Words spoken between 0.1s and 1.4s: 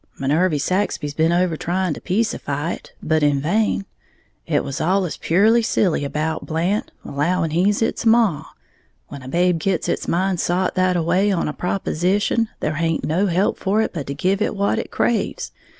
Minervy Saxby's been